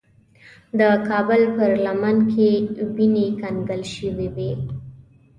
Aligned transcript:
د 0.79 0.81
کابل 1.07 1.41
پر 1.55 1.71
لمن 1.85 2.17
کې 2.31 2.49
وینې 2.95 3.27
کنګل 3.41 3.81
شوې 3.95 4.27
وې. 4.35 4.51